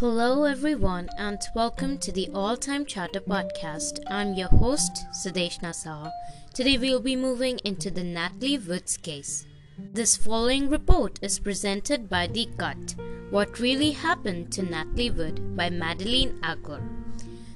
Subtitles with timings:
[0.00, 3.98] Hello, everyone, and welcome to the All Time Chatter podcast.
[4.06, 6.12] I'm your host, Sudeshna Saha.
[6.54, 9.44] Today, we'll be moving into the Natalie Woods case.
[9.76, 12.94] This following report is presented by The Cut
[13.30, 16.88] What Really Happened to Natalie Wood by Madeleine Aggeler.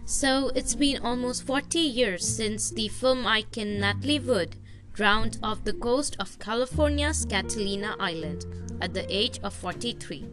[0.05, 4.57] So, it's been almost 40 years since the film icon Natalie Wood
[4.93, 8.47] drowned off the coast of California's Catalina Island
[8.81, 10.27] at the age of 43.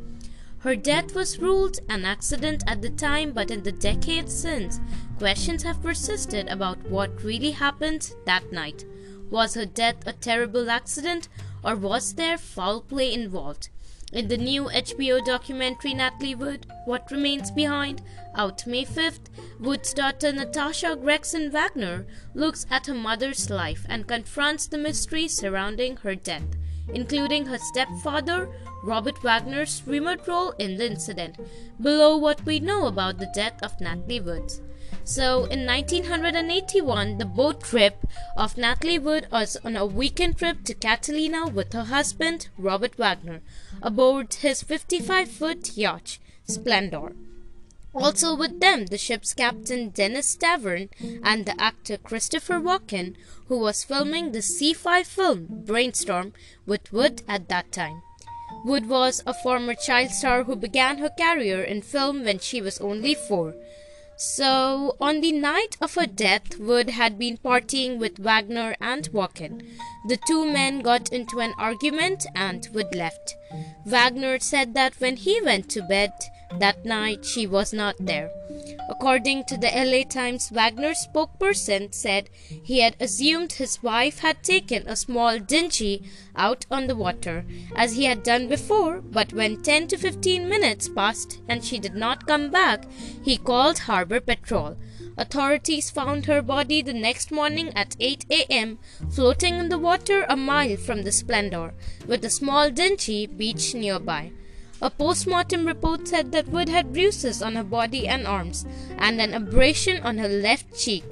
[0.62, 4.82] Her death was ruled an accident at the time, but in the decades since,
[5.18, 8.84] questions have persisted about what really happened that night.
[9.30, 11.30] Was her death a terrible accident,
[11.64, 13.70] or was there foul play involved?
[14.12, 18.02] In the new HBO documentary Natalie Wood, What Remains Behind,
[18.36, 19.30] out May 5th,
[19.60, 25.98] Wood's daughter Natasha Gregson Wagner looks at her mother's life and confronts the mystery surrounding
[25.98, 26.58] her death,
[26.94, 28.50] including her stepfather,
[28.84, 31.38] Robert Wagner's remote role in the incident.
[31.82, 34.62] Below what we know about the death of Natalie Woods.
[35.04, 38.06] So, in 1981, the boat trip
[38.38, 43.42] of Natalie Wood was on a weekend trip to Catalina with her husband, Robert Wagner,
[43.82, 47.14] aboard his 55 foot yacht, Splendor.
[47.94, 50.90] Also with them, the ship's captain Dennis Davern
[51.24, 53.16] and the actor Christopher Walken,
[53.48, 56.34] who was filming the sci-fi film Brainstorm
[56.66, 58.02] with Wood at that time.
[58.64, 62.80] Wood was a former child star who began her career in film when she was
[62.80, 63.56] only four.
[64.18, 69.66] So, on the night of her death, Wood had been partying with Wagner and Walken.
[70.10, 73.36] The two men got into an argument and Wood left.
[73.86, 76.12] Wagner said that when he went to bed
[76.58, 78.32] that night, she was not there.
[78.90, 82.30] According to the LA Times, Wagner's spokesperson said
[82.64, 86.04] he had assumed his wife had taken a small dinghy
[86.36, 87.46] out on the water,
[87.76, 91.94] as he had done before, but when 10 to 15 minutes passed and she did
[91.96, 92.86] not come back,
[93.24, 94.76] he called Harbor Patrol.
[95.18, 98.80] Authorities found her body the next morning at 8 a.m.,
[99.12, 101.74] floating in the water a mile from the Splendor,
[102.08, 104.32] with a small dinghy beach nearby.
[104.82, 108.66] A postmortem report said that Wood had bruises on her body and arms
[108.98, 111.04] and an abrasion on her left cheek.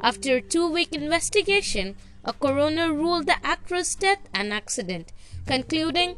[0.00, 5.12] After a two week investigation, a coroner ruled the actress' death an accident,
[5.44, 6.16] concluding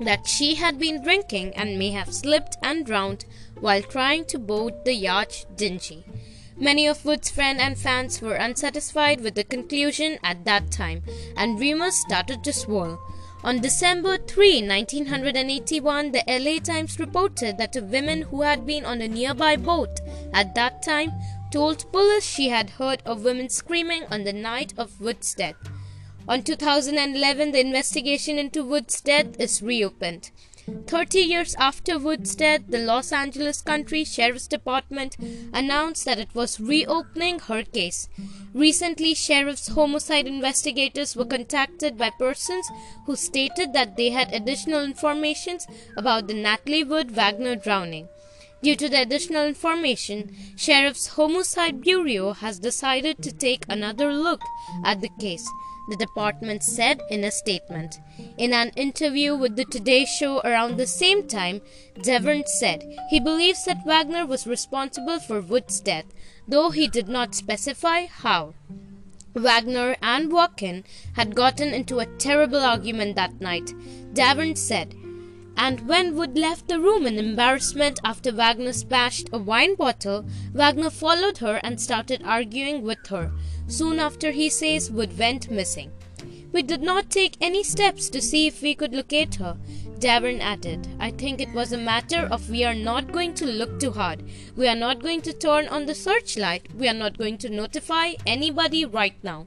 [0.00, 3.24] that she had been drinking and may have slipped and drowned
[3.60, 6.04] while trying to board the yacht Dinghy.
[6.58, 11.02] Many of Wood's friends and fans were unsatisfied with the conclusion at that time,
[11.36, 12.98] and rumors started to swirl.
[13.46, 19.00] On December 3, 1981, the LA Times reported that a woman who had been on
[19.00, 20.00] a nearby boat
[20.34, 21.12] at that time
[21.52, 25.54] told police she had heard a woman screaming on the night of Wood's death.
[26.26, 30.32] On 2011, the investigation into Wood's death is reopened.
[30.66, 35.16] 30 years after Wood's death, the Los Angeles County Sheriff's Department
[35.52, 38.08] announced that it was reopening her case.
[38.52, 42.66] Recently, sheriff's homicide investigators were contacted by persons
[43.04, 45.58] who stated that they had additional information
[45.96, 48.08] about the Natalie Wood Wagner drowning.
[48.62, 54.40] Due to the additional information, Sheriff's Homicide Bureau has decided to take another look
[54.84, 55.46] at the case
[55.86, 58.00] the department said in a statement.
[58.36, 61.60] In an interview with the Today Show around the same time,
[61.98, 66.06] Davern said he believes that Wagner was responsible for Wood's death,
[66.48, 68.54] though he did not specify how.
[69.34, 70.84] Wagner and Walken
[71.14, 73.72] had gotten into a terrible argument that night,
[74.12, 74.94] Davern said.
[75.56, 80.90] And when Wood left the room in embarrassment after Wagner smashed a wine bottle, Wagner
[80.90, 83.32] followed her and started arguing with her.
[83.66, 85.90] Soon after, he says Wood went missing.
[86.52, 89.56] We did not take any steps to see if we could locate her.
[89.98, 93.80] Davern added, I think it was a matter of we are not going to look
[93.80, 94.22] too hard.
[94.54, 96.74] We are not going to turn on the searchlight.
[96.74, 99.46] We are not going to notify anybody right now.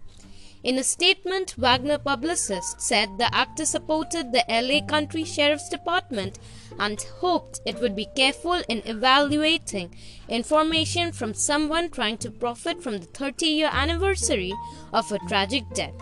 [0.61, 6.38] In a statement, Wagner publicist said the actor supported the LA County Sheriff's Department
[6.77, 9.95] and hoped it would be careful in evaluating
[10.27, 14.53] information from someone trying to profit from the 30 year anniversary
[14.91, 15.95] of a tragic death.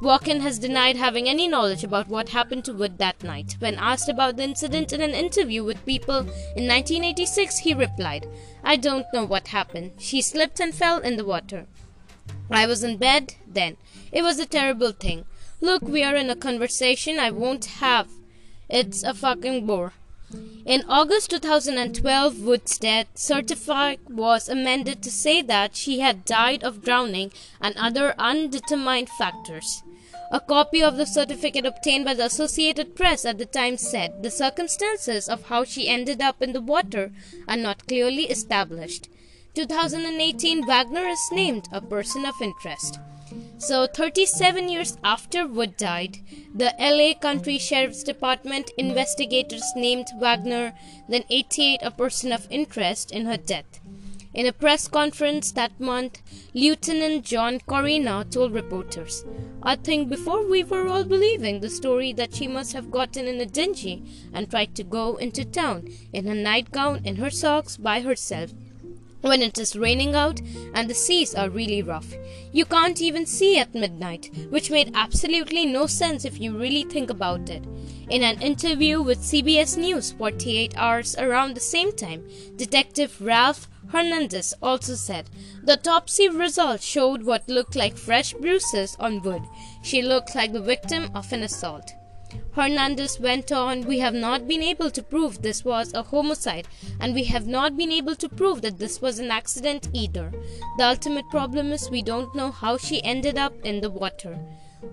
[0.00, 3.56] Walken has denied having any knowledge about what happened to Wood that night.
[3.58, 6.20] When asked about the incident in an interview with People
[6.56, 8.26] in 1986, he replied,
[8.64, 9.92] I don't know what happened.
[9.98, 11.66] She slipped and fell in the water.
[12.50, 13.76] I was in bed then.
[14.10, 15.26] It was a terrible thing.
[15.60, 18.08] Look, we are in a conversation I won't have.
[18.68, 19.92] It's a fucking bore.
[20.66, 26.82] In August 2012, Wood's death certificate was amended to say that she had died of
[26.82, 29.82] drowning and other undetermined factors.
[30.30, 34.30] A copy of the certificate obtained by the Associated Press at the time said the
[34.30, 37.12] circumstances of how she ended up in the water
[37.48, 39.08] are not clearly established.
[39.54, 42.98] 2018 Wagner is named a person of interest.
[43.58, 46.18] So, 37 years after Wood died,
[46.54, 50.72] the LA County Sheriff's Department investigators named Wagner,
[51.08, 53.80] then 88, a person of interest in her death.
[54.32, 56.22] In a press conference that month,
[56.54, 59.24] Lieutenant John Corina told reporters,
[59.62, 63.40] I think before we were all believing the story that she must have gotten in
[63.40, 68.00] a dingy and tried to go into town in her nightgown in her socks by
[68.00, 68.52] herself
[69.20, 70.40] when it is raining out
[70.74, 72.14] and the seas are really rough.
[72.52, 77.10] You can't even see at midnight, which made absolutely no sense if you really think
[77.10, 77.64] about it.
[78.10, 82.26] In an interview with CBS News 48 hours around the same time,
[82.56, 85.30] Detective Ralph Hernandez also said
[85.62, 89.42] the autopsy results showed what looked like fresh bruises on Wood.
[89.82, 91.92] She looked like the victim of an assault.
[92.52, 96.66] Hernandez went on, We have not been able to prove this was a homicide,
[97.00, 100.32] and we have not been able to prove that this was an accident either.
[100.76, 104.38] The ultimate problem is we don't know how she ended up in the water.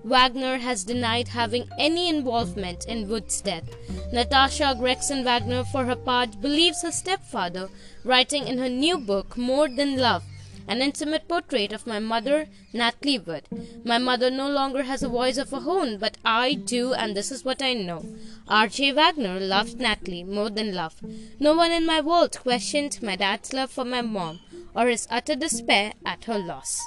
[0.04, 3.76] Wagner has denied having any involvement in Wood's death.
[4.12, 7.68] Natasha Gregson Wagner, for her part, believes her stepfather,
[8.04, 10.24] writing in her new book, More Than Love,
[10.68, 13.48] an intimate portrait of my mother, Natalie Wood.
[13.84, 17.30] My mother no longer has a voice of her own, but I do, and this
[17.30, 18.04] is what I know.
[18.48, 18.92] R.J.
[18.92, 20.96] Wagner loved Natalie more than love.
[21.38, 24.40] No one in my world questioned my dad's love for my mom
[24.74, 26.80] or his utter despair at her loss.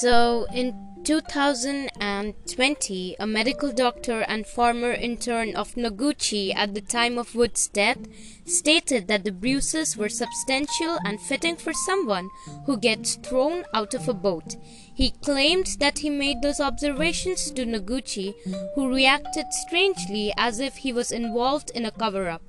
[0.00, 7.34] So, in 2020, a medical doctor and former intern of Noguchi at the time of
[7.34, 7.98] Wood's death
[8.44, 12.30] stated that the bruises were substantial and fitting for someone
[12.66, 14.54] who gets thrown out of a boat.
[14.94, 18.34] He claimed that he made those observations to Noguchi,
[18.74, 22.42] who reacted strangely as if he was involved in a cover up.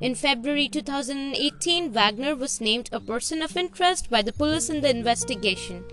[0.00, 4.90] In February 2018, Wagner was named a person of interest by the police in the
[4.90, 5.84] investigation.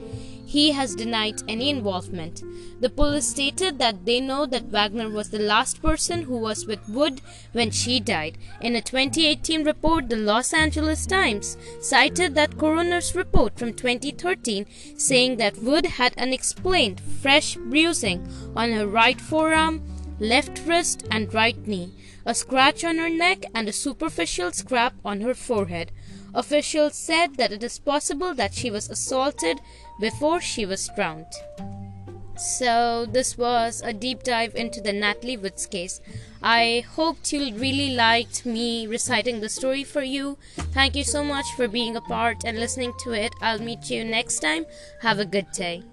[0.52, 2.44] He has denied any involvement.
[2.82, 6.90] The police stated that they know that Wagner was the last person who was with
[6.90, 7.22] Wood
[7.54, 8.38] when she died.
[8.60, 14.66] In a 2018 report, the Los Angeles Times cited that coroner's report from 2013
[14.98, 19.82] saying that Wood had unexplained fresh bruising on her right forearm,
[20.20, 21.94] left wrist, and right knee,
[22.26, 25.94] a scratch on her neck, and a superficial scrap on her forehead.
[26.34, 29.60] Officials said that it is possible that she was assaulted
[30.02, 31.34] before she was drowned.
[32.38, 36.02] So, this was a deep dive into the Natalie Woods case.
[36.42, 40.40] I hoped you really liked me reciting the story for you.
[40.74, 43.32] Thank you so much for being a part and listening to it.
[43.42, 44.66] I'll meet you next time.
[45.02, 45.84] Have a good day.